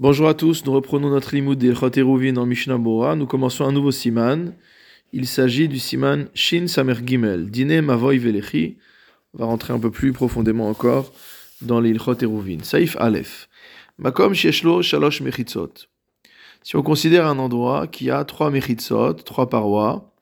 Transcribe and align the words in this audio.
Bonjour 0.00 0.28
à 0.28 0.32
tous, 0.32 0.64
nous 0.64 0.72
reprenons 0.72 1.10
notre 1.10 1.34
limoud 1.34 1.58
d'Ilchot 1.58 1.90
Eruvin 1.98 2.34
en 2.38 2.46
Mishnah. 2.46 2.78
Nous 2.78 3.26
commençons 3.26 3.66
un 3.66 3.72
nouveau 3.72 3.90
siman. 3.90 4.54
Il 5.12 5.26
s'agit 5.26 5.68
du 5.68 5.78
siman 5.78 6.28
Shin 6.32 6.68
Samer 6.68 6.94
Gimel, 7.04 7.50
Dine 7.50 7.82
Mavoy 7.82 8.16
Velechi. 8.16 8.78
On 9.34 9.40
va 9.40 9.44
rentrer 9.44 9.74
un 9.74 9.78
peu 9.78 9.90
plus 9.90 10.14
profondément 10.14 10.70
encore 10.70 11.12
dans 11.60 11.80
l'Ilchot 11.80 12.14
Eruvin. 12.22 12.62
Saif 12.62 12.96
Aleph. 12.96 13.50
Makom 13.98 14.32
Sheshlo 14.32 14.80
Shalosh 14.80 15.20
Mechitzot. 15.20 15.74
Si 16.62 16.76
on 16.76 16.82
considère 16.82 17.26
un 17.26 17.38
endroit 17.38 17.86
qui 17.86 18.10
a 18.10 18.24
trois 18.24 18.50
Mechitzot, 18.50 19.12
trois 19.12 19.50
parois, 19.50 20.14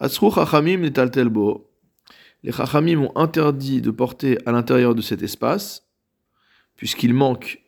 Atzru 0.00 0.30
Chachamim 0.32 0.78
Netaltelbo. 0.78 1.68
Les 2.44 2.52
Chachamim 2.52 3.02
ont 3.02 3.12
interdit 3.14 3.82
de 3.82 3.90
porter 3.90 4.38
à 4.46 4.52
l'intérieur 4.52 4.94
de 4.94 5.02
cet 5.02 5.22
espace, 5.22 5.86
puisqu'il 6.76 7.12
manque 7.12 7.61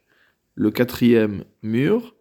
le 0.54 0.70
quatrième 0.70 1.44
mur, 1.62 2.14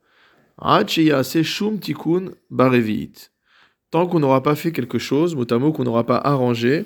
tant 3.92 4.08
qu'on 4.08 4.20
n'aura 4.20 4.44
pas 4.44 4.56
fait 4.56 4.72
quelque 4.72 5.00
chose, 5.00 5.36
mot 5.36 5.52
à 5.52 5.60
mot, 5.60 5.72
qu'on 5.72 5.84
n'aura 5.84 6.06
pas 6.06 6.18
arrangé 6.18 6.86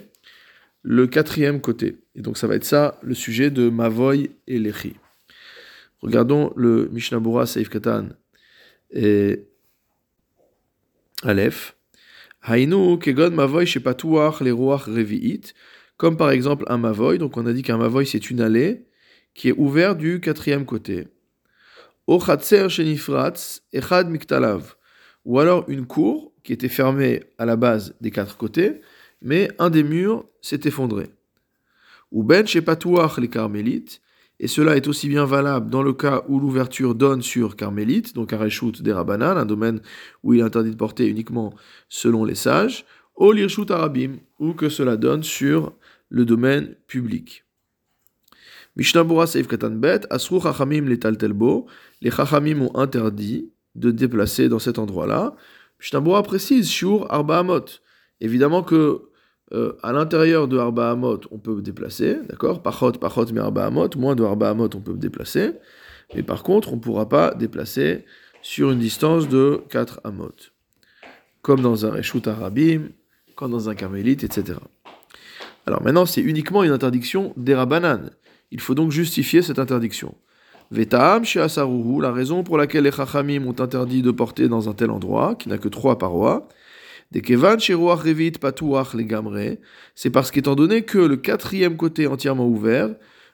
le 0.81 1.07
quatrième 1.07 1.61
côté. 1.61 1.97
Et 2.15 2.21
donc 2.21 2.37
ça 2.37 2.47
va 2.47 2.55
être 2.55 2.63
ça 2.63 2.97
le 3.01 3.13
sujet 3.13 3.51
de 3.51 3.69
Mavoy 3.69 4.31
et 4.47 4.59
Lechi. 4.59 4.95
Regardons 5.99 6.53
le 6.55 6.89
Mishnah 6.91 7.19
Bura 7.19 7.45
Saif 7.45 7.69
Katan 7.69 8.09
et 8.91 9.47
Aleph. 11.23 11.75
Hainu 12.43 12.99
kegon 12.99 13.31
Mavoy 13.31 13.65
shepatuach 13.65 14.41
le 14.41 14.53
revi'it. 14.53 15.53
Comme 15.97 16.15
par 16.15 16.29
exemple 16.29 16.63
un 16.67 16.77
Mavoy, 16.77 17.17
donc 17.17 17.35
on 17.37 17.45
a 17.45 17.53
dit 17.53 17.63
qu'un 17.63 17.77
Mavoy 17.77 18.05
c'est 18.05 18.29
une 18.29 18.39
allée 18.39 18.85
qui 19.33 19.49
est 19.49 19.55
ouverte 19.57 19.97
du 19.97 20.19
quatrième 20.21 20.65
côté. 20.65 21.07
Ou 25.25 25.39
alors 25.39 25.65
une 25.67 25.85
cour 25.85 26.31
qui 26.43 26.53
était 26.53 26.69
fermée 26.69 27.23
à 27.37 27.45
la 27.45 27.55
base 27.57 27.95
des 27.99 28.11
quatre 28.11 28.37
côtés, 28.37 28.81
mais 29.21 29.51
un 29.59 29.69
des 29.69 29.83
murs 29.83 30.25
s'est 30.41 30.61
effondré. 30.63 31.09
Ou 32.11 32.23
ben 32.23 32.45
les 33.19 33.27
carmélites, 33.27 34.01
et 34.39 34.47
cela 34.47 34.77
est 34.77 34.87
aussi 34.87 35.09
bien 35.09 35.25
valable 35.25 35.69
dans 35.69 35.81
le 35.81 35.93
cas 35.93 36.23
où 36.27 36.39
l'ouverture 36.39 36.95
donne 36.95 37.21
sur 37.21 37.55
carmélite, 37.55 38.13
donc 38.13 38.33
un 38.33 38.37
des 38.81 38.93
rabanan, 38.93 39.35
un 39.35 39.45
domaine 39.45 39.81
où 40.23 40.33
il 40.33 40.39
est 40.39 40.43
interdit 40.43 40.71
de 40.71 40.75
porter 40.75 41.07
uniquement 41.07 41.53
selon 41.89 42.23
les 42.23 42.35
sages, 42.35 42.85
ou 43.17 43.31
l'irshut 43.31 43.69
arabim, 43.71 44.17
ou 44.39 44.53
que 44.53 44.69
cela 44.69 44.95
donne 44.95 45.23
sur 45.23 45.73
le 46.09 46.23
domaine 46.23 46.75
public. 46.87 47.46
Mishnah 48.77 49.03
Seif 49.25 49.47
Katan 49.47 49.71
Bet, 49.71 50.01
Asru 50.11 50.39
Chachamim 50.39 50.85
les 50.85 50.99
Taltelbo, 50.99 51.65
les 52.01 52.11
Chachamim 52.11 52.61
ont 52.61 52.75
interdit 52.77 53.51
de 53.73 53.89
déplacer 53.89 54.49
dans 54.49 54.59
cet 54.59 54.77
endroit-là. 54.77 55.35
Mishnah 55.79 56.01
précise 56.21 56.69
Shur 56.69 57.07
Arba 57.11 57.39
Amot. 57.39 57.65
Évidemment 58.21 58.61
que 58.61 59.01
euh, 59.53 59.73
à 59.81 59.93
l'intérieur 59.93 60.47
de 60.47 60.57
Arba 60.57 60.91
Amot, 60.91 61.21
on 61.31 61.39
peut 61.39 61.61
déplacer, 61.61 62.17
d'accord? 62.29 62.61
Pachot, 62.61 62.91
Pachot, 62.93 63.25
mais 63.33 63.39
Arba 63.39 63.65
Amot, 63.65 63.89
moins 63.97 64.15
de 64.15 64.23
Arba 64.23 64.49
Amot, 64.51 64.69
on 64.75 64.81
peut 64.81 64.93
déplacer. 64.93 65.53
Mais 66.15 66.21
par 66.21 66.43
contre, 66.43 66.73
on 66.73 66.75
ne 66.75 66.81
pourra 66.81 67.09
pas 67.09 67.33
déplacer 67.33 68.05
sur 68.41 68.71
une 68.71 68.79
distance 68.79 69.27
de 69.27 69.61
4 69.69 70.01
Amot. 70.03 70.35
Comme 71.41 71.61
dans 71.61 71.85
un 71.85 71.91
Reshut 71.91 72.27
Arabim, 72.27 72.89
comme 73.35 73.51
dans 73.51 73.69
un 73.69 73.75
Carmélite, 73.75 74.23
etc. 74.23 74.59
Alors 75.65 75.81
maintenant, 75.81 76.05
c'est 76.05 76.21
uniquement 76.21 76.63
une 76.63 76.71
interdiction 76.71 77.33
des 77.37 77.55
Rabanan. 77.55 78.11
Il 78.51 78.59
faut 78.59 78.75
donc 78.75 78.91
justifier 78.91 79.41
cette 79.41 79.59
interdiction. 79.59 80.15
Vetaam 80.71 81.23
Asaruhu, 81.23 82.01
la 82.01 82.11
raison 82.11 82.43
pour 82.43 82.57
laquelle 82.57 82.83
les 82.83 82.91
Chachamim 82.91 83.45
ont 83.45 83.59
interdit 83.59 84.01
de 84.01 84.11
porter 84.11 84.47
dans 84.47 84.69
un 84.69 84.73
tel 84.73 84.91
endroit, 84.91 85.35
qui 85.35 85.49
n'a 85.49 85.57
que 85.57 85.69
trois 85.69 85.97
parois, 85.97 86.47
des 87.11 87.21
Kevan 87.21 87.57
Revit 87.57 88.31
Patuach 88.31 88.93
les 88.93 89.05
Gamre, 89.05 89.57
c'est 89.95 90.09
parce 90.09 90.29
qu'étant 90.29 90.55
donné 90.55 90.81
que 90.81 90.97
le 90.97 91.15
quatrième 91.15 91.77
côté 91.77 92.05
entièrement 92.07 92.47
ouvert, 92.47 92.89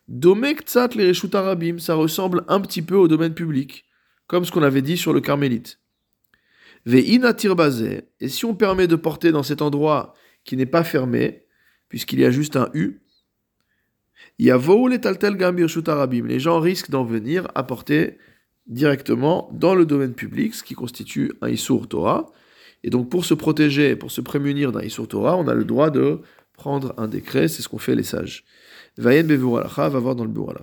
Domek 0.07 0.61
Tzat 0.61 0.89
les 0.95 1.07
Reshut 1.07 1.33
Arabim, 1.33 1.79
ça 1.79 1.95
ressemble 1.95 2.43
un 2.47 2.59
petit 2.59 2.81
peu 2.81 2.95
au 2.95 3.07
domaine 3.07 3.33
public, 3.33 3.85
comme 4.27 4.45
ce 4.45 4.51
qu'on 4.51 4.63
avait 4.63 4.81
dit 4.81 4.97
sur 4.97 5.13
le 5.13 5.21
Carmélite. 5.21 5.79
Ve'ina 6.85 7.33
et 8.19 8.27
si 8.27 8.45
on 8.45 8.55
permet 8.55 8.87
de 8.87 8.97
porter 8.97 9.31
dans 9.31 9.43
cet 9.43 9.61
endroit 9.61 10.13
qui 10.43 10.57
n'est 10.57 10.65
pas 10.65 10.83
fermé, 10.83 11.45
puisqu'il 11.87 12.19
y 12.19 12.25
a 12.25 12.31
juste 12.31 12.57
un 12.57 12.69
U, 12.73 13.02
les 14.39 16.39
gens 16.39 16.59
risquent 16.59 16.89
d'en 16.89 17.03
venir 17.03 17.47
apporter 17.55 18.17
directement 18.67 19.49
dans 19.53 19.75
le 19.75 19.85
domaine 19.85 20.13
public, 20.13 20.55
ce 20.55 20.63
qui 20.63 20.73
constitue 20.73 21.31
un 21.41 21.49
Issour 21.49 21.87
Torah. 21.87 22.31
Et 22.83 22.89
donc 22.89 23.09
pour 23.09 23.25
se 23.25 23.33
protéger, 23.33 23.95
pour 23.95 24.11
se 24.11 24.21
prémunir 24.21 24.71
d'un 24.71 24.81
Issour 24.81 25.07
Torah, 25.07 25.37
on 25.37 25.47
a 25.47 25.53
le 25.53 25.65
droit 25.65 25.89
de 25.89 26.19
prendre 26.53 26.93
un 26.97 27.07
décret, 27.07 27.47
c'est 27.47 27.61
ce 27.61 27.69
qu'ont 27.69 27.77
fait 27.77 27.95
les 27.95 28.03
sages. 28.03 28.43
Vayen 28.97 29.23
va 29.23 29.99
voir 29.99 30.15
dans 30.15 30.23
le 30.23 30.29
Beur 30.29 30.53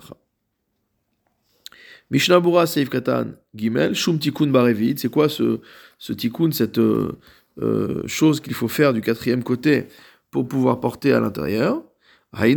Mishnah 2.09 2.41
Bura 2.41 2.67
Seif 2.67 2.89
Katan 2.89 3.27
Gimel, 3.55 3.95
Shum 3.95 4.19
Tikkun 4.19 4.47
Barevit, 4.47 4.95
c'est 4.97 5.09
quoi 5.09 5.29
ce, 5.29 5.61
ce 5.97 6.11
tikkun, 6.11 6.51
cette 6.51 6.77
euh, 6.77 7.17
euh, 7.61 8.03
chose 8.05 8.41
qu'il 8.41 8.53
faut 8.53 8.67
faire 8.67 8.93
du 8.93 9.01
quatrième 9.01 9.43
côté 9.43 9.87
pour 10.29 10.47
pouvoir 10.47 10.79
porter 10.79 11.13
à 11.13 11.19
l'intérieur? 11.19 11.83
Nous 12.33 12.47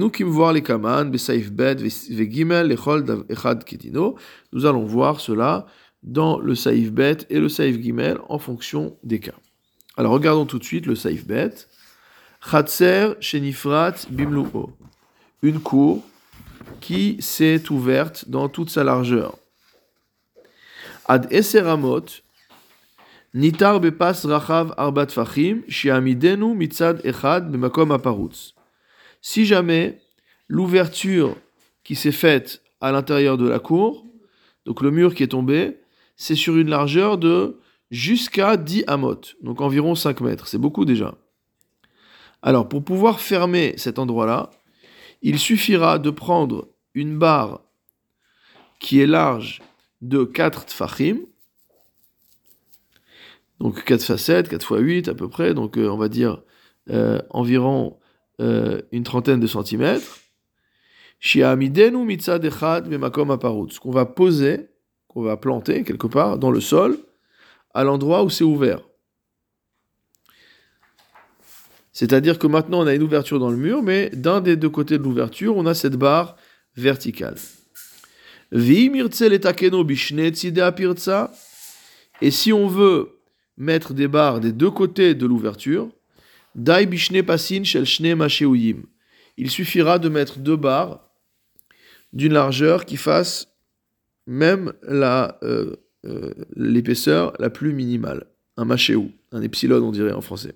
allons 4.67 4.85
voir 4.85 5.21
cela 5.21 5.67
dans 6.05 6.39
le 6.39 6.55
saif 6.55 6.93
bet 6.93 7.17
et 7.29 7.41
le 7.41 7.49
saif 7.49 7.81
gimel 7.81 8.19
en 8.29 8.39
fonction 8.39 8.97
des 9.03 9.19
cas. 9.19 9.35
Alors 9.97 10.13
regardons 10.13 10.47
tout 10.47 10.61
de 10.61 10.65
suite 10.65 10.87
le 10.87 10.95
saif 10.95 11.27
bet. 11.27 11.55
Shenifrat. 13.21 13.95
Une 15.43 15.61
cour 15.61 16.05
qui 16.81 17.17
s'est 17.21 17.71
ouverte 17.71 18.29
dans 18.29 18.49
toute 18.49 18.71
sa 18.71 18.85
largeur. 18.85 19.37
Ad 21.07 21.27
eseramot. 21.33 22.23
Nitar 23.35 23.81
bepas 23.81 24.25
rachav 24.25 24.73
arbat 24.77 25.09
fachim, 25.11 25.63
shiamidenu 25.69 26.55
mitzad 26.55 27.05
echad 27.05 27.51
bemakom 27.51 27.91
aparutz 27.91 28.54
si 29.25 29.47
jamais 29.47 30.03
l'ouverture 30.49 31.35
qui 31.83 31.97
s'est 31.97 32.13
faite 32.13 32.63
à 32.83 32.93
l'intérieur 32.93 33.39
de 33.39 33.49
la 33.49 33.59
cour, 33.59 34.05
donc 34.67 34.83
le 34.83 34.91
mur 34.91 35.15
qui 35.15 35.23
est 35.23 35.29
tombé, 35.29 35.79
c'est 36.15 36.35
sur 36.35 36.59
une 36.59 36.69
largeur 36.69 37.17
de 37.17 37.59
jusqu'à 37.91 38.59
10 38.59 38.85
amot, 38.87 39.23
donc 39.41 39.63
environ 39.63 39.95
5 39.95 40.21
mètres, 40.21 40.47
c'est 40.47 40.59
beaucoup 40.59 40.85
déjà. 40.85 41.15
Alors 42.43 42.69
pour 42.69 42.85
pouvoir 42.85 43.19
fermer 43.19 43.73
cet 43.79 43.99
endroit-là, 43.99 44.51
il 45.23 45.39
suffira 45.39 45.99
de 45.99 46.11
prendre 46.11 46.69
une 46.93 47.19
barre 47.19 47.63
qui 48.79 49.01
est 49.01 49.07
large 49.07 49.63
de 50.03 50.25
4 50.25 50.67
tfachim, 50.67 51.21
donc 53.59 53.83
4 53.85 54.05
facettes, 54.05 54.51
4 54.51 54.67
fois 54.67 54.81
8 54.81 55.09
à 55.09 55.15
peu 55.15 55.31
près, 55.31 55.55
donc 55.55 55.79
euh, 55.79 55.89
on 55.89 55.97
va 55.97 56.11
dire 56.11 56.43
euh, 56.91 57.23
environ 57.31 57.99
euh, 58.41 58.81
une 58.93 59.05
trentaine 59.05 59.41
de 59.41 59.47
centimètres. 59.47 60.19
Ce 61.21 61.39
qu'on 63.81 63.91
va 63.91 64.05
poser, 64.07 64.69
qu'on 65.09 65.23
va 65.23 65.37
planter 65.37 65.85
quelque 65.85 66.07
part 66.07 66.39
dans 66.39 66.51
le 66.51 66.61
sol, 66.61 66.99
à 67.73 67.85
l'endroit 67.85 68.25
où 68.25 68.31
c'est 68.31 68.45
ouvert. 68.45 68.81
C'est-à-dire 71.93 72.39
que 72.41 72.47
maintenant 72.49 72.81
on 72.83 72.87
a 72.87 72.95
une 72.95 73.03
ouverture 73.03 73.39
dans 73.39 73.51
le 73.51 73.57
mur, 73.57 73.83
mais 73.83 74.11
d'un 74.11 74.41
des 74.41 74.57
deux 74.57 74.69
côtés 74.69 74.99
de 74.99 75.05
l'ouverture, 75.05 75.57
on 75.57 75.65
a 75.65 75.75
cette 75.75 75.97
barre 75.97 76.37
verticale. 76.77 77.37
Et 82.21 82.31
si 82.31 82.53
on 82.53 82.67
veut 82.67 83.21
mettre 83.57 83.95
des 83.95 84.09
barres 84.09 84.41
des 84.41 84.53
deux 84.53 84.71
côtés 84.71 85.15
de 85.15 85.27
l'ouverture, 85.27 85.89
Dai 86.55 86.87
pasin 87.23 87.65
shel 87.65 87.85
Il 89.37 89.51
suffira 89.51 89.99
de 89.99 90.09
mettre 90.09 90.39
deux 90.39 90.57
barres 90.57 91.01
d'une 92.13 92.33
largeur 92.33 92.85
qui 92.85 92.97
fasse 92.97 93.49
même 94.27 94.73
euh, 94.89 95.77
euh, 96.05 96.33
l'épaisseur 96.55 97.33
la 97.39 97.51
plus 97.51 97.73
minimale. 97.73 98.27
Un 98.57 98.65
machéou, 98.65 99.11
un 99.33 99.43
epsilon 99.43 99.83
on 99.83 99.91
dirait 99.91 100.13
en 100.13 100.21
français. 100.21 100.55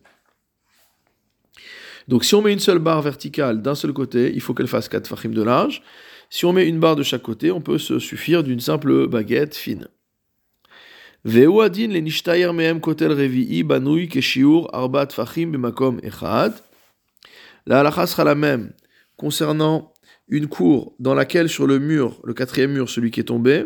Donc 2.07 2.25
si 2.25 2.35
on 2.35 2.43
met 2.43 2.53
une 2.53 2.61
seule 2.61 2.79
barre 2.79 3.03
verticale 3.03 3.61
d'un 3.61 3.75
seul 3.75 3.93
côté, 3.93 4.33
il 4.33 4.41
faut 4.41 4.55
qu'elle 4.55 4.69
fasse 4.69 4.89
4 4.89 5.09
fachim 5.09 5.31
de 5.31 5.43
large. 5.43 5.83
Si 6.31 6.45
on 6.45 6.53
met 6.53 6.67
une 6.67 6.79
barre 6.79 6.97
de 6.97 7.03
chaque 7.03 7.23
côté, 7.23 7.51
on 7.51 7.61
peut 7.61 7.79
se 7.79 7.99
suffire 7.99 8.43
d'une 8.43 8.61
simple 8.61 9.09
baguette 9.09 9.57
fine. 9.57 9.89
La 17.67 17.81
halakha 17.81 18.07
sera 18.07 18.25
la 18.25 18.35
même 18.37 18.73
concernant 19.17 19.93
une 20.29 20.47
cour 20.47 20.95
dans 21.01 21.15
laquelle 21.15 21.49
sur 21.49 21.67
le 21.67 21.81
mur, 21.81 22.21
le 22.23 22.35
quatrième 22.35 22.73
mur, 22.73 22.89
celui 22.89 23.11
qui 23.11 23.19
est 23.19 23.25
tombé, 23.25 23.65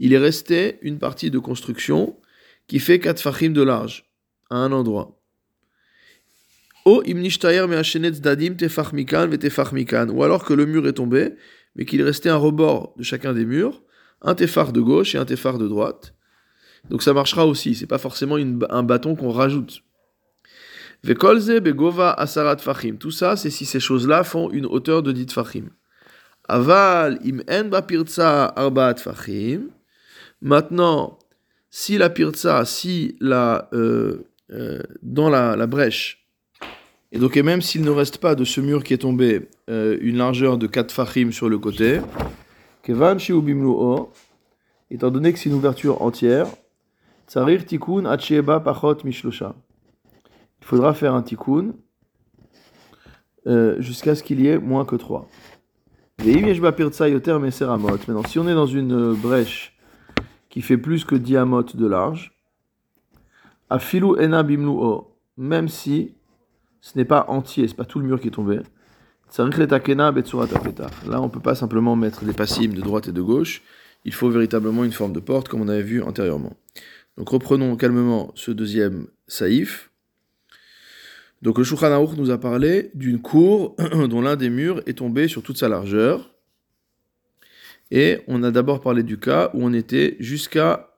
il 0.00 0.12
est 0.12 0.18
resté 0.18 0.78
une 0.82 0.98
partie 0.98 1.30
de 1.30 1.38
construction 1.38 2.18
qui 2.66 2.80
fait 2.80 2.98
4 2.98 3.20
fachim 3.20 3.50
de 3.50 3.62
large 3.62 4.10
à 4.50 4.56
un 4.56 4.72
endroit. 4.72 5.22
Ou 6.84 7.02
alors 10.24 10.44
que 10.44 10.54
le 10.54 10.66
mur 10.66 10.88
est 10.88 10.94
tombé, 10.94 11.34
mais 11.76 11.84
qu'il 11.84 12.02
restait 12.02 12.28
un 12.28 12.36
rebord 12.36 12.94
de 12.96 13.04
chacun 13.04 13.34
des 13.34 13.44
murs, 13.44 13.82
un 14.22 14.34
tefar 14.34 14.72
de 14.72 14.80
gauche 14.80 15.14
et 15.14 15.18
un 15.18 15.24
tefar 15.24 15.58
de 15.58 15.68
droite. 15.68 16.14
Donc 16.88 17.02
ça 17.02 17.12
marchera 17.12 17.46
aussi, 17.46 17.74
c'est 17.74 17.86
pas 17.86 17.98
forcément 17.98 18.36
un 18.36 18.82
bâton 18.82 19.14
qu'on 19.14 19.30
rajoute. 19.30 19.82
begova 21.04 22.12
asarat 22.12 22.58
fachim. 22.58 22.96
Tout 22.98 23.10
ça, 23.10 23.36
c'est 23.36 23.50
si 23.50 23.66
ces 23.66 23.80
choses-là 23.80 24.24
font 24.24 24.50
une 24.50 24.66
hauteur 24.66 25.02
de 25.02 25.12
10 25.12 25.32
fachim. 25.32 25.70
Aval 26.48 27.20
im 27.24 27.42
en 27.48 27.68
bapirza 27.68 28.46
arbaat 28.46 28.96
fachim. 28.96 29.68
Maintenant, 30.40 31.18
si 31.68 31.98
la 31.98 32.10
pirza, 32.10 32.64
si 32.64 33.16
la, 33.20 33.68
euh, 33.72 34.24
euh, 34.52 34.80
dans 35.02 35.28
la, 35.28 35.54
la 35.54 35.66
brèche, 35.66 36.20
et 37.12 37.18
donc, 37.18 37.36
et 37.36 37.42
même 37.42 37.60
s'il 37.60 37.82
ne 37.82 37.90
reste 37.90 38.18
pas 38.18 38.34
de 38.34 38.44
ce 38.44 38.60
mur 38.60 38.84
qui 38.84 38.94
est 38.94 38.98
tombé 38.98 39.48
euh, 39.68 39.98
une 40.00 40.16
largeur 40.16 40.58
de 40.58 40.66
4 40.66 40.92
fachim 40.92 41.32
sur 41.32 41.48
le 41.48 41.58
côté, 41.58 42.00
étant 44.90 45.10
donné 45.10 45.32
que 45.32 45.38
c'est 45.38 45.48
une 45.48 45.54
ouverture 45.54 46.02
entière, 46.02 46.46
Tsarir 47.30 47.64
Tikkun 47.64 48.06
Acheba 48.06 48.58
Pachot 48.58 49.04
Mishlosha. 49.04 49.54
Il 50.60 50.66
faudra 50.66 50.94
faire 50.94 51.14
un 51.14 51.22
Tikkun 51.22 51.74
euh, 53.46 53.80
jusqu'à 53.80 54.16
ce 54.16 54.24
qu'il 54.24 54.40
y 54.40 54.48
ait 54.48 54.58
moins 54.58 54.84
que 54.84 54.96
3. 54.96 55.28
Maintenant, 56.18 58.24
si 58.24 58.38
on 58.40 58.48
est 58.48 58.54
dans 58.54 58.66
une 58.66 59.14
brèche 59.14 59.78
qui 60.48 60.60
fait 60.60 60.76
plus 60.76 61.04
que 61.04 61.14
10 61.14 61.36
amot 61.36 61.62
de 61.62 61.86
large, 61.86 62.36
Afilu 63.70 64.20
Ena 64.20 64.42
Bimluo, 64.42 65.14
même 65.36 65.68
si 65.68 66.16
ce 66.80 66.98
n'est 66.98 67.04
pas 67.04 67.26
entier, 67.28 67.68
c'est 67.68 67.76
pas 67.76 67.84
tout 67.84 68.00
le 68.00 68.06
mur 68.06 68.20
qui 68.20 68.26
est 68.26 68.32
tombé. 68.32 68.58
Là, 69.38 71.20
on 71.20 71.22
ne 71.22 71.28
peut 71.28 71.38
pas 71.38 71.54
simplement 71.54 71.94
mettre 71.94 72.24
des 72.24 72.32
passimes 72.32 72.74
de 72.74 72.80
droite 72.80 73.06
et 73.06 73.12
de 73.12 73.22
gauche. 73.22 73.62
Il 74.04 74.14
faut 74.14 74.30
véritablement 74.30 74.82
une 74.82 74.90
forme 74.90 75.12
de 75.12 75.20
porte, 75.20 75.48
comme 75.48 75.60
on 75.60 75.68
avait 75.68 75.82
vu 75.82 76.02
antérieurement. 76.02 76.56
Donc 77.20 77.28
reprenons 77.28 77.76
calmement 77.76 78.32
ce 78.34 78.50
deuxième 78.50 79.06
saïf. 79.28 79.90
Donc 81.42 81.58
le 81.58 81.64
Shulchan 81.64 82.14
nous 82.16 82.30
a 82.30 82.40
parlé 82.40 82.90
d'une 82.94 83.20
cour 83.20 83.76
dont 84.08 84.22
l'un 84.22 84.36
des 84.36 84.48
murs 84.48 84.80
est 84.86 84.96
tombé 84.96 85.28
sur 85.28 85.42
toute 85.42 85.58
sa 85.58 85.68
largeur. 85.68 86.34
Et 87.90 88.20
on 88.26 88.42
a 88.42 88.50
d'abord 88.50 88.80
parlé 88.80 89.02
du 89.02 89.18
cas 89.18 89.50
où 89.52 89.62
on 89.62 89.74
était 89.74 90.16
jusqu'à 90.18 90.94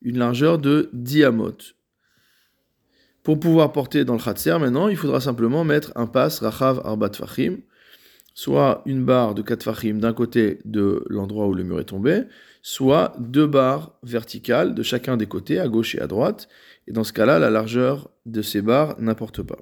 une 0.00 0.16
largeur 0.16 0.58
de 0.58 0.88
diamote. 0.94 1.74
Pour 3.22 3.38
pouvoir 3.38 3.70
porter 3.72 4.06
dans 4.06 4.14
le 4.14 4.22
Khatser, 4.22 4.58
maintenant, 4.58 4.88
il 4.88 4.96
faudra 4.96 5.20
simplement 5.20 5.62
mettre 5.62 5.92
un 5.94 6.06
pass 6.06 6.40
Rachav 6.40 6.80
Arbat 6.86 7.12
Fachim, 7.12 7.58
soit 8.36 8.82
une 8.84 9.02
barre 9.02 9.34
de 9.34 9.40
4 9.40 9.62
Fachim 9.62 9.94
d'un 9.94 10.12
côté 10.12 10.58
de 10.66 11.02
l'endroit 11.08 11.46
où 11.46 11.54
le 11.54 11.64
mur 11.64 11.80
est 11.80 11.84
tombé, 11.84 12.24
soit 12.60 13.14
deux 13.18 13.46
barres 13.46 13.98
verticales 14.02 14.74
de 14.74 14.82
chacun 14.82 15.16
des 15.16 15.24
côtés, 15.24 15.58
à 15.58 15.68
gauche 15.68 15.94
et 15.94 16.00
à 16.02 16.06
droite. 16.06 16.46
Et 16.86 16.92
dans 16.92 17.02
ce 17.02 17.14
cas-là, 17.14 17.38
la 17.38 17.48
largeur 17.48 18.10
de 18.26 18.42
ces 18.42 18.60
barres 18.60 18.94
n'importe 19.00 19.42
pas. 19.42 19.56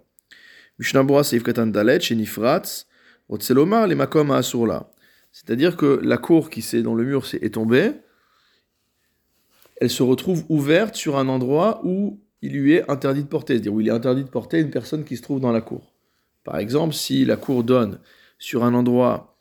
C'est-à-dire 5.31 5.76
que 5.76 6.00
la 6.03 6.19
cour 6.19 6.50
qui 6.50 6.82
dans 6.82 6.97
le 6.97 7.05
mur 7.05 7.25
est 7.32 7.55
tombée, 7.55 7.93
elle 9.76 9.91
se 9.91 10.03
retrouve 10.03 10.44
ouverte 10.49 10.97
sur 10.97 11.17
un 11.17 11.29
endroit 11.29 11.81
où 11.85 12.21
il 12.43 12.55
lui 12.55 12.73
est 12.73 12.91
interdit 12.91 13.23
de 13.23 13.29
porter, 13.29 13.55
c'est-à-dire 13.55 13.75
où 13.75 13.81
il 13.81 13.87
est 13.87 13.93
interdit 13.93 14.25
de 14.25 14.29
porter 14.29 14.59
une 14.59 14.71
personne 14.71 15.05
qui 15.05 15.17
se 15.17 15.23
trouve 15.23 15.38
dans 15.38 15.53
la 15.53 15.61
cour. 15.61 15.94
Par 16.43 16.59
exemple, 16.59 16.93
si 16.93 17.25
la 17.25 17.37
cour 17.37 17.62
donne 17.62 18.00
sur 18.44 18.62
un 18.62 18.75
endroit 18.75 19.38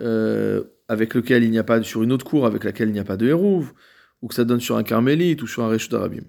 euh, 0.00 0.64
avec 0.88 1.12
lequel 1.12 1.44
il 1.44 1.50
n'y 1.50 1.58
a 1.58 1.64
pas, 1.64 1.82
sur 1.82 2.02
une 2.02 2.10
autre 2.10 2.24
cour 2.24 2.46
avec 2.46 2.64
laquelle 2.64 2.88
il 2.88 2.92
n'y 2.92 2.98
a 2.98 3.04
pas 3.04 3.18
de 3.18 3.26
hérouve, 3.26 3.74
ou 4.22 4.28
que 4.28 4.34
ça 4.34 4.44
donne 4.44 4.60
sur 4.60 4.78
un 4.78 4.82
carmélite 4.82 5.42
ou 5.42 5.46
sur 5.46 5.62
un 5.62 5.68
réchut 5.68 5.90
d'Arabim. 5.90 6.24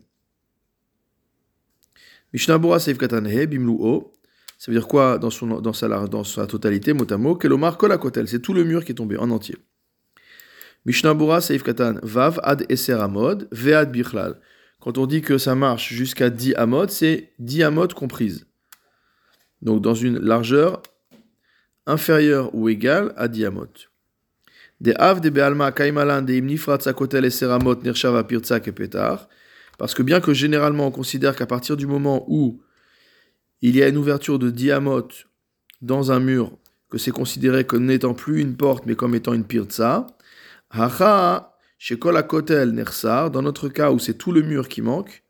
Mishnabura 2.33 2.79
Seif 2.79 2.97
Katanhe, 2.97 3.29
ça 3.29 4.71
veut 4.71 4.77
dire 4.77 4.87
quoi 4.87 5.17
dans, 5.17 5.29
son, 5.29 5.61
dans, 5.61 5.71
sa, 5.71 5.87
dans 6.07 6.25
sa 6.25 6.47
totalité, 6.47 6.91
motamo 6.91 7.35
Kelomar 7.35 7.77
Kolakotel, 7.77 8.27
c'est 8.27 8.41
tout 8.41 8.53
le 8.53 8.65
mur 8.65 8.83
qui 8.83 8.91
est 8.91 8.95
tombé 8.95 9.15
en 9.17 9.29
entier. 9.31 9.55
Mishnabura 10.85 11.39
Seif 11.39 11.63
Katan, 11.63 11.95
Vav 12.03 12.41
Ad 12.43 12.65
Eser 12.69 12.99
Amod, 12.99 13.47
Vead 13.53 13.89
Bichlal. 13.89 14.41
Quand 14.81 14.97
on 14.97 15.05
dit 15.05 15.21
que 15.21 15.37
ça 15.37 15.55
marche 15.55 15.93
jusqu'à 15.93 16.29
10 16.29 16.55
amot, 16.55 16.89
c'est 16.89 17.31
10 17.39 17.63
amot 17.63 17.87
comprises. 17.87 18.47
Donc 19.61 19.81
dans 19.81 19.95
une 19.95 20.19
largeur 20.19 20.81
inférieure 21.87 22.53
ou 22.53 22.69
égale 22.69 23.13
à 23.17 23.27
10 23.27 23.45
amot. 23.45 23.89
Des 24.79 24.93
av 24.93 25.21
de 25.21 25.31
bealma 25.31 25.71
kaimalan 25.71 26.21
de 26.21 26.35
imnifrat 26.37 26.83
sakotel 26.85 27.25
et 27.25 27.31
seramot 27.33 27.81
nirshava 27.81 28.23
pirtsak 28.23 28.67
et 28.67 28.71
petar. 28.71 29.27
Parce 29.79 29.95
que 29.95 30.03
bien 30.03 30.21
que 30.21 30.33
généralement 30.33 30.87
on 30.87 30.91
considère 30.91 31.35
qu'à 31.35 31.47
partir 31.47 31.77
du 31.77 31.87
moment 31.87 32.25
où 32.27 32.61
il 33.61 33.75
y 33.75 33.81
a 33.81 33.87
une 33.87 33.97
ouverture 33.97 34.37
de 34.37 34.51
10 34.51 34.71
amot 34.71 35.07
dans 35.81 36.11
un 36.11 36.19
mur, 36.19 36.51
que 36.89 36.97
c'est 36.97 37.11
considéré 37.11 37.65
comme 37.65 37.85
n'étant 37.85 38.13
plus 38.13 38.41
une 38.41 38.55
porte 38.55 38.85
mais 38.85 38.95
comme 38.95 39.15
étant 39.15 39.33
une 39.33 39.45
pirtsa, 39.45 40.05
haha 40.69 41.57
chez 41.79 41.97
Nersar, 41.97 43.31
dans 43.31 43.41
notre 43.41 43.69
cas 43.69 43.91
où 43.91 43.99
c'est 43.99 44.15
tout 44.15 44.31
le 44.31 44.41
mur 44.41 44.67
qui 44.67 44.81
manque, 44.81 45.23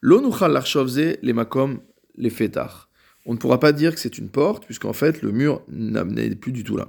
l'onuchal 0.00 0.52
l'archovze 0.52 1.16
les 1.22 1.32
makom 1.32 1.80
les 2.16 2.30
fétar. 2.30 2.88
On 3.26 3.34
ne 3.34 3.38
pourra 3.38 3.60
pas 3.60 3.72
dire 3.72 3.94
que 3.94 4.00
c'est 4.00 4.18
une 4.18 4.30
porte, 4.30 4.64
puisqu'en 4.64 4.92
fait 4.92 5.20
le 5.22 5.32
mur 5.32 5.62
n'est 5.68 6.34
plus 6.34 6.52
du 6.52 6.64
tout 6.64 6.76
là. 6.76 6.88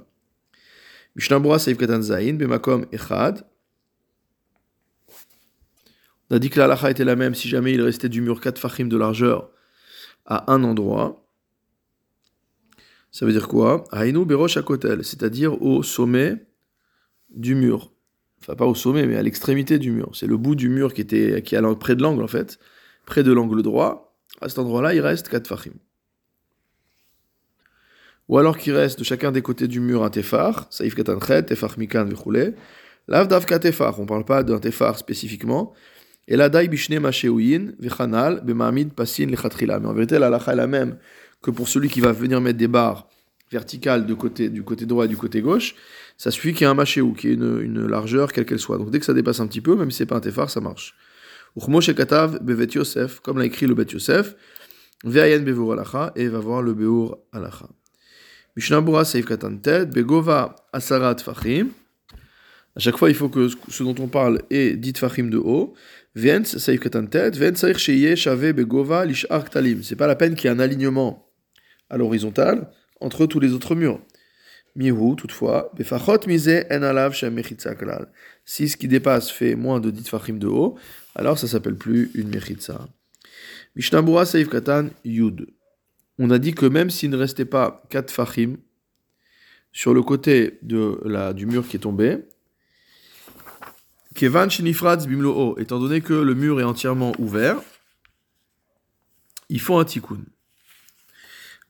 Echad. 2.92 3.44
On 6.30 6.36
a 6.36 6.38
dit 6.38 6.50
que 6.50 6.58
la 6.58 6.66
lacha 6.66 6.90
était 6.90 7.04
la 7.04 7.16
même 7.16 7.34
si 7.34 7.48
jamais 7.48 7.72
il 7.72 7.82
restait 7.82 8.08
du 8.08 8.20
mur 8.20 8.40
4 8.40 8.58
fachim 8.58 8.86
de 8.86 8.96
largeur 8.96 9.50
à 10.26 10.52
un 10.52 10.62
endroit. 10.62 11.26
Ça 13.10 13.26
veut 13.26 13.32
dire 13.32 13.48
quoi? 13.48 13.84
Hainu 13.92 14.24
Berosh 14.24 14.58
Akotel, 14.58 15.04
c'est-à-dire 15.04 15.60
au 15.62 15.82
sommet 15.82 16.46
du 17.30 17.54
mur 17.54 17.92
enfin 18.40 18.54
pas 18.54 18.66
au 18.66 18.74
sommet, 18.74 19.06
mais 19.06 19.16
à 19.16 19.22
l'extrémité 19.22 19.78
du 19.78 19.90
mur. 19.90 20.10
C'est 20.14 20.26
le 20.26 20.36
bout 20.36 20.54
du 20.54 20.68
mur 20.68 20.94
qui 20.94 21.00
était 21.00 21.42
qui 21.42 21.54
est 21.54 21.78
près 21.78 21.96
de 21.96 22.02
l'angle 22.02 22.22
en 22.22 22.28
fait, 22.28 22.58
près 23.06 23.22
de 23.22 23.32
l'angle 23.32 23.62
droit. 23.62 24.16
À 24.40 24.48
cet 24.48 24.58
endroit-là, 24.58 24.94
il 24.94 25.00
reste 25.00 25.28
4 25.28 25.48
fachim. 25.48 25.72
Ou 28.28 28.38
alors 28.38 28.58
qu'il 28.58 28.74
reste 28.74 28.98
de 28.98 29.04
chacun 29.04 29.32
des 29.32 29.42
côtés 29.42 29.68
du 29.68 29.80
mur 29.80 30.04
un 30.04 30.10
tefar, 30.10 30.66
saif 30.70 30.94
katanchet, 30.94 31.44
tefar 31.44 31.78
mikan 31.78 32.04
vechule. 32.04 32.54
Lav 33.08 33.26
davka 33.28 33.58
tefar, 33.58 33.98
on 34.00 34.06
parle 34.06 34.24
pas 34.24 34.42
d'un 34.42 34.58
tefar 34.58 34.98
spécifiquement. 34.98 35.72
Et 36.26 36.36
la 36.36 36.48
dai 36.48 36.68
bishne 36.68 36.98
machéouin, 37.00 37.72
vechanal, 37.78 38.42
bemamid 38.44 38.92
pasin 38.92 39.26
lechatrila. 39.26 39.80
Mais 39.80 39.88
en 39.88 39.94
vérité, 39.94 40.18
la 40.18 40.28
lacha 40.28 40.52
est 40.52 40.56
la 40.56 40.66
même 40.66 40.98
que 41.42 41.50
pour 41.50 41.68
celui 41.68 41.88
qui 41.88 42.00
va 42.00 42.12
venir 42.12 42.40
mettre 42.40 42.58
des 42.58 42.68
barres 42.68 43.08
verticales 43.50 44.04
de 44.04 44.12
côté, 44.12 44.50
du 44.50 44.62
côté 44.62 44.84
droit 44.84 45.06
et 45.06 45.08
du 45.08 45.16
côté 45.16 45.40
gauche 45.40 45.74
ça 46.18 46.32
suffit 46.32 46.52
qu'il 46.52 46.62
y 46.62 46.64
ait 46.64 46.70
un 46.70 46.74
machéou, 46.74 47.14
qui 47.14 47.28
ait 47.28 47.34
une, 47.34 47.86
largeur, 47.86 48.32
quelle 48.32 48.44
qu'elle 48.44 48.58
soit. 48.58 48.76
Donc 48.76 48.90
dès 48.90 48.98
que 48.98 49.06
ça 49.06 49.14
dépasse 49.14 49.38
un 49.38 49.46
petit 49.46 49.60
peu, 49.60 49.76
même 49.76 49.90
si 49.90 49.98
c'est 49.98 50.06
pas 50.06 50.16
un 50.16 50.20
tefar, 50.20 50.50
ça 50.50 50.60
marche. 50.60 50.94
Uchmosh 51.56 51.94
katav 51.94 52.42
bevet 52.42 52.66
Yosef, 52.74 53.20
comme 53.20 53.38
l'a 53.38 53.44
écrit 53.44 53.66
le 53.66 53.74
Bet 53.74 53.86
Yosef, 53.92 54.34
ve'ayen 55.04 55.38
bevur 55.38 55.72
alacha, 55.72 56.12
et 56.16 56.26
va 56.26 56.40
voir 56.40 56.60
le 56.60 56.74
beur 56.74 57.18
alacha. 57.32 57.68
Mishnabura 58.58 59.04
seif 59.04 59.24
katantet, 59.24 59.86
begova 59.94 60.56
asarat 60.72 61.20
fachim. 61.22 61.68
À 62.74 62.80
chaque 62.80 62.96
fois, 62.96 63.08
il 63.08 63.14
faut 63.14 63.28
que 63.28 63.46
ce 63.46 63.82
dont 63.84 63.94
on 64.00 64.08
parle 64.08 64.42
est 64.50 64.74
dit 64.76 64.92
fachim 64.96 65.30
de 65.30 65.38
haut. 65.38 65.74
Viens 66.16 66.42
seif 66.42 66.80
katantet, 66.80 67.30
viens 67.38 67.54
saich 67.54 67.78
sheye 67.78 68.16
shave 68.16 68.52
begova 68.52 69.04
lishar 69.04 69.44
ktalim. 69.44 69.84
C'est 69.84 69.94
pas 69.94 70.08
la 70.08 70.16
peine 70.16 70.34
qu'il 70.34 70.50
y 70.50 70.52
ait 70.52 70.56
un 70.56 70.58
alignement 70.58 71.30
à 71.88 71.98
l'horizontale 71.98 72.68
entre 73.00 73.26
tous 73.26 73.38
les 73.38 73.52
autres 73.52 73.76
murs. 73.76 74.00
Mihu, 74.74 75.14
toutefois, 75.14 75.70
Befachot 75.76 76.26
mise 76.26 76.50
en 76.68 76.82
alav 76.82 77.14
Si 78.44 78.68
ce 78.68 78.76
qui 78.76 78.88
dépasse 78.88 79.30
fait 79.30 79.54
moins 79.54 79.78
de 79.78 79.92
10 79.92 80.08
fachim 80.08 80.34
de 80.34 80.48
haut, 80.48 80.76
alors 81.14 81.38
ça 81.38 81.46
s'appelle 81.46 81.76
plus 81.76 82.10
une 82.16 82.30
mechitza. 82.30 82.88
Mishnabura 83.76 84.26
Seif 84.26 84.48
Katan 84.48 84.88
Yud. 85.04 85.46
On 86.18 86.30
a 86.30 86.38
dit 86.38 86.54
que 86.54 86.66
même 86.66 86.90
s'il 86.90 87.10
ne 87.10 87.16
restait 87.16 87.44
pas 87.44 87.82
4 87.90 88.10
fachim 88.10 88.56
sur 89.72 89.94
le 89.94 90.02
côté 90.02 90.58
de 90.62 91.00
la, 91.04 91.32
du 91.32 91.46
mur 91.46 91.66
qui 91.66 91.76
est 91.76 91.80
tombé, 91.80 92.18
Kevan 94.14 94.50
Shinifratz 94.50 95.06
Bimlo 95.06 95.56
étant 95.58 95.78
donné 95.78 96.00
que 96.00 96.14
le 96.14 96.34
mur 96.34 96.60
est 96.60 96.64
entièrement 96.64 97.12
ouvert, 97.18 97.60
il 99.48 99.60
faut 99.60 99.78
un 99.78 99.84
tikkun. 99.84 100.24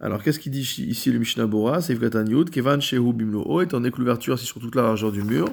Alors, 0.01 0.23
qu'est-ce 0.23 0.39
qu'il 0.39 0.53
dit 0.53 0.61
ici 0.61 1.11
le 1.11 1.19
Mishnah 1.19 1.47
Bora 1.47 1.83
Seif 1.83 1.99
Yud, 2.01 2.51
Kevan 2.51 2.81
Shehu 2.81 3.13
Bimlo, 3.13 3.61
étant 3.61 3.79
donné 3.79 3.91
que 3.91 3.99
l'ouverture 3.99 4.39
c'est 4.39 4.47
sur 4.47 4.61
toute 4.61 4.75
la 4.77 4.83
largeur 4.83 5.13
du 5.13 5.23
mur. 5.23 5.49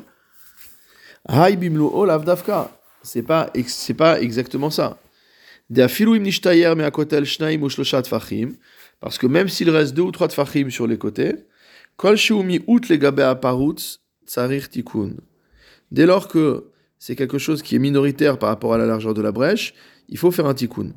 Hai 1.28 1.56
bimlo 1.56 1.92
olav 1.92 2.24
davka. 2.24 2.70
C'est 3.02 3.24
pas, 3.24 3.52
c'est 3.68 3.94
pas 3.96 4.22
exactement 4.22 4.70
ça. 4.70 5.00
De 5.70 5.82
afilu 5.82 6.18
im 6.18 6.20
nishtayer 6.20 6.76
me 6.76 6.86
akotel 6.86 7.26
shnaim 7.26 7.64
ou 7.64 7.70
shlosha 7.70 8.02
tfachim. 8.04 8.54
Parce 9.06 9.20
que 9.20 9.28
même 9.28 9.50
s'il 9.50 9.70
reste 9.70 9.94
deux 9.94 10.02
ou 10.02 10.12
trois 10.12 10.28
tfachim 10.28 10.72
sur 10.72 10.88
les 10.88 10.98
côtés, 10.98 11.36
kol 11.96 12.16
out 12.68 12.92
aparutz 13.20 14.00
tsarir. 14.26 14.68
Dès 15.92 16.08
lors 16.08 16.28
que 16.28 16.72
c'est 16.98 17.16
quelque 17.16 17.38
chose 17.38 17.62
qui 17.62 17.76
est 17.76 17.80
minoritaire 17.80 18.40
par 18.40 18.50
rapport 18.50 18.74
à 18.74 18.80
la 18.80 18.88
largeur 18.88 19.14
de 19.14 19.22
la 19.22 19.32
brèche, 19.32 19.76
il 20.10 20.18
faut 20.18 20.32
faire 20.32 20.48
un 20.48 20.56
tikkun. 20.56 20.94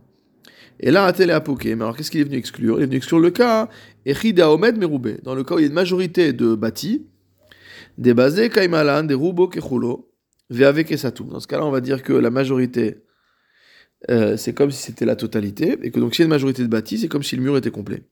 Et 0.81 0.91
là, 0.91 1.05
Atel 1.05 1.29
est 1.29 1.35
apoké. 1.35 1.75
Mais 1.75 1.83
alors, 1.83 1.95
qu'est-ce 1.95 2.11
qu'il 2.11 2.23
est 2.23 2.25
venu 2.25 2.39
exclure? 2.39 2.79
Il 2.79 2.85
est 2.85 2.87
venu 2.87 2.97
exclure 2.97 3.21
le 3.21 3.31
cas 3.31 3.69
Echida 4.07 4.51
Omed 4.51 4.79
Meroubé. 4.79 5.19
Dans 5.23 5.35
le 5.35 5.45
cas 5.45 5.57
où 5.57 5.59
il 5.59 5.63
y 5.63 5.65
a 5.65 5.69
une 5.69 5.75
majorité 5.75 6.33
de 6.33 6.55
bâtis, 6.55 7.05
des 7.99 8.15
basés 8.15 8.49
Kaimalan, 8.49 9.03
des 9.03 9.13
Rubo 9.13 9.49
Kechulo, 9.49 10.11
Veave 10.49 10.83
Kesatou. 10.85 11.25
Dans 11.25 11.41
ce 11.41 11.47
cas-là, 11.47 11.67
on 11.67 11.71
va 11.71 11.83
dire 11.83 12.03
que 12.03 12.15
la 12.15 12.31
majorité, 12.31 13.03
euh, 14.11 14.37
c'est 14.37 14.53
comme 14.53 14.71
si 14.71 14.83
c'était 14.83 15.05
la 15.05 15.17
totalité, 15.17 15.79
et 15.83 15.91
que 15.91 15.99
donc 15.99 16.15
s'il 16.15 16.23
y 16.23 16.25
a 16.25 16.27
une 16.27 16.31
majorité 16.31 16.63
de 16.63 16.69
bâtis, 16.69 16.99
c'est 16.99 17.09
comme 17.09 17.23
si 17.23 17.37
le 17.37 17.43
mur 17.43 17.57
était 17.57 17.71
complet. 17.71 18.03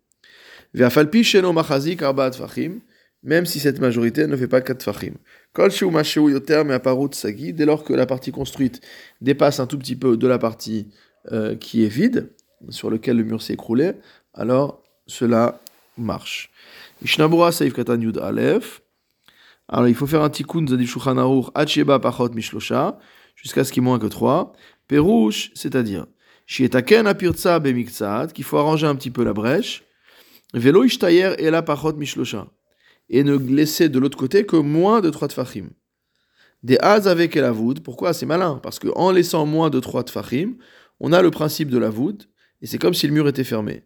Même 3.23 3.47
si 3.47 3.61
cette 3.61 3.81
majorité 3.81 4.27
ne 4.27 4.37
fait 4.37 4.49
pas 4.49 4.61
4 4.61 4.83
fachim. 4.83 5.15
Dès 5.55 5.81
lors 7.65 7.85
que 7.85 7.95
la 7.95 8.07
partie 8.07 8.33
construite 8.33 8.81
dépasse 9.21 9.61
un 9.61 9.67
tout 9.67 9.79
petit 9.79 9.97
peu 9.97 10.17
de 10.17 10.27
la 10.27 10.39
partie 10.39 10.89
euh, 11.33 11.57
qui 11.57 11.85
est 11.85 11.89
vide, 11.89 12.31
sur 12.69 12.91
lequel 12.91 13.17
le 13.17 13.25
mur 13.25 13.43
s'est 13.43 13.55
écroulé, 13.55 13.93
alors 14.35 14.83
cela 15.07 15.61
marche. 15.97 16.51
Alors 19.69 19.89
il 19.89 19.95
faut 19.95 20.07
faire 20.07 20.23
un 20.23 20.31
tikkun 20.31 20.67
zadil 20.67 20.87
shulchan 20.87 21.19
aruch 21.19 21.47
acheba 21.55 21.99
pachot 21.99 22.31
mishlosha, 22.31 22.99
jusqu'à 23.37 23.63
ce 23.63 23.73
qu'il 23.73 23.83
moins 23.83 24.01
que 24.01 24.07
3. 24.07 24.53
Perouche, 24.89 25.53
c'est-à-dire, 25.55 26.07
shietaken 26.47 27.07
apirtsa 27.07 27.61
bemiktsat, 27.61 28.29
qu'il 28.35 28.45
faut 28.45 28.59
arranger 28.59 28.89
un 28.89 28.97
petit 28.97 29.11
peu 29.11 29.23
la 29.23 29.33
brèche. 29.33 29.85
Velo 30.53 30.83
ishtayer 30.83 31.35
et 31.39 31.51
la 31.51 31.63
pachot 31.63 31.95
mishlosha 31.95 32.49
et 33.09 33.25
ne 33.25 33.37
laisser 33.37 33.89
de 33.89 33.99
l'autre 33.99 34.19
côté 34.19 34.45
que 34.47 34.57
moins 34.57 35.01
de 35.01 35.11
3 35.11 35.29
tfachim. 35.29 35.71
Des 36.63 36.79
az 36.81 37.07
avec 37.07 37.35
la 37.35 37.53
voûte, 37.53 37.83
pourquoi? 37.83 38.13
C'est 38.13 38.27
malin, 38.27 38.59
parce 38.63 38.79
qu'en 38.79 39.13
laissant 39.13 39.47
moins 39.47 39.71
de 39.71 39.81
3 39.81 40.05
tfachim, 40.05 40.57
on 41.01 41.13
a 41.13 41.23
le 41.23 41.31
principe 41.31 41.71
de 41.71 41.79
la 41.79 41.91
voûte, 41.91 42.29
et 42.63 42.67
c'est 42.67 42.79
comme 42.79 42.95
si 42.95 43.07
le 43.07 43.13
mur 43.13 43.29
était 43.29 43.45
fermé. 43.45 43.85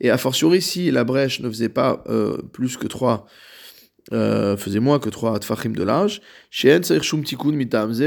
Et 0.00 0.10
a 0.10 0.18
fortiori, 0.18 0.62
si 0.62 0.90
la 0.90 1.04
brèche 1.04 1.40
ne 1.40 1.48
faisait 1.48 1.68
pas 1.68 2.04
euh, 2.08 2.40
plus 2.52 2.76
que 2.76 2.86
3, 2.86 3.26
euh, 4.12 4.56
faisait 4.56 4.80
moins 4.80 4.98
que 4.98 5.08
3 5.08 5.38
tfachim 5.40 5.70
de 5.70 5.82
large, 5.82 6.20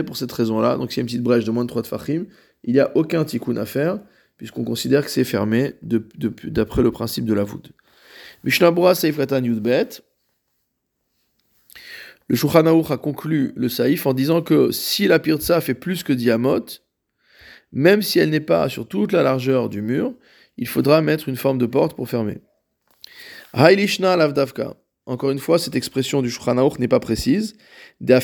pour 0.06 0.18
cette 0.18 0.32
raison-là, 0.32 0.78
donc 0.78 0.92
s'il 0.92 0.98
y 0.98 1.02
a 1.02 1.04
une 1.04 1.08
petite 1.08 1.24
brèche 1.24 1.46
de 1.46 1.52
moins 1.52 1.64
de 1.64 1.70
3 1.70 1.84
tfachim, 1.84 2.26
il 2.64 2.74
n'y 2.74 2.80
a 2.80 2.92
aucun 2.96 3.26
tikkun 3.26 3.58
à 3.58 3.66
faire, 3.66 4.00
puisqu'on 4.38 4.64
considère 4.64 5.04
que 5.04 5.12
c'est 5.12 5.24
fermé 5.24 5.76
d'après 5.82 6.82
le 6.82 6.92
principe 6.92 7.26
de 7.26 7.34
la 7.34 7.44
voûte. 7.44 7.72
Mishnah 8.44 8.96
Seifratan 8.96 9.44
Yudbet. 9.44 10.02
Le 12.30 12.36
Shulchan 12.36 12.66
a 12.66 12.98
conclu 12.98 13.54
le 13.56 13.70
Saïf 13.70 14.06
en 14.06 14.14
disant 14.14 14.42
que 14.42 14.72
si 14.72 15.08
la 15.08 15.20
pirtsa 15.20 15.62
fait 15.62 15.74
plus 15.74 16.04
que 16.04 16.14
diamot, 16.14 16.66
même 17.72 18.02
si 18.02 18.20
elle 18.20 18.30
n'est 18.30 18.40
pas 18.40 18.70
sur 18.70 18.88
toute 18.88 19.12
la 19.12 19.24
largeur 19.24 19.68
du 19.68 19.82
mur, 19.82 20.14
il 20.58 20.68
faudra 20.68 21.02
mettre 21.02 21.28
une 21.28 21.36
forme 21.36 21.58
de 21.58 21.66
porte 21.66 21.96
pour 21.96 22.08
fermer. 22.08 22.40
Hailishna 23.54 24.16
lavdavka. 24.16 24.76
Encore 25.10 25.32
une 25.32 25.40
fois, 25.40 25.58
cette 25.58 25.76
expression 25.76 26.22
du 26.22 26.30
Shulchan 26.30 26.70
n'est 26.78 26.88
pas 26.88 27.00
précise. 27.00 27.56
Car 28.06 28.22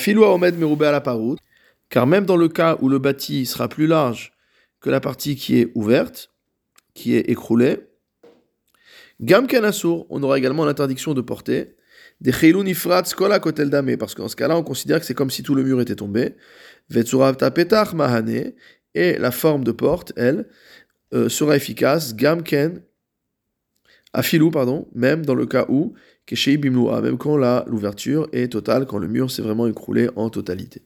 même 2.05 2.25
dans 2.25 2.37
le 2.37 2.47
cas 2.47 2.77
où 2.79 2.89
le 2.89 2.99
bâti 2.99 3.47
sera 3.47 3.67
plus 3.67 3.87
large 3.87 4.33
que 4.81 4.91
la 4.91 4.99
partie 4.99 5.35
qui 5.35 5.59
est 5.59 5.71
ouverte, 5.73 6.29
qui 6.93 7.15
est 7.15 7.27
écroulée. 7.27 7.79
Gam 9.19 9.47
on 10.09 10.21
aura 10.21 10.37
également 10.37 10.63
l'interdiction 10.63 11.15
de 11.15 11.21
porter. 11.21 11.75
Des 12.21 12.31
skola 13.05 13.39
kotel 13.39 13.71
dame, 13.71 13.97
parce 13.97 14.13
qu'en 14.13 14.27
ce 14.27 14.35
cas-là, 14.35 14.55
on 14.55 14.63
considère 14.63 14.99
que 14.99 15.07
c'est 15.07 15.15
comme 15.15 15.31
si 15.31 15.41
tout 15.41 15.55
le 15.55 15.63
mur 15.63 15.81
était 15.81 15.95
tombé. 15.95 16.35
Vetsuravta 16.91 17.51
mahane, 17.95 18.53
et 18.93 19.17
la 19.17 19.31
forme 19.31 19.63
de 19.63 19.71
porte, 19.71 20.13
elle, 20.17 20.47
euh, 21.15 21.29
sera 21.29 21.55
efficace. 21.55 22.15
Gam 22.15 22.43
ken, 22.43 22.83
afilou, 24.13 24.51
pardon, 24.51 24.87
même 24.93 25.25
dans 25.25 25.35
le 25.35 25.47
cas 25.47 25.65
où, 25.67 25.95
keshei 26.25 26.57
bimloa, 26.57 27.01
même 27.01 27.17
quand 27.17 27.37
l'ouverture 27.67 28.27
est 28.31 28.51
totale, 28.51 28.85
quand 28.85 28.97
le 28.97 29.07
mur 29.07 29.31
s'est 29.31 29.41
vraiment 29.41 29.67
écroulé 29.67 30.09
en 30.15 30.29
totalité. 30.29 30.83